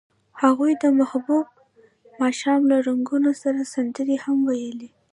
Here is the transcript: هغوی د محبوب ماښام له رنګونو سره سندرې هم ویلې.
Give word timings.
هغوی 0.41 0.71
د 0.83 0.85
محبوب 0.99 1.47
ماښام 2.21 2.61
له 2.71 2.77
رنګونو 2.87 3.31
سره 3.41 3.69
سندرې 3.73 4.17
هم 4.25 4.37
ویلې. 4.49 4.89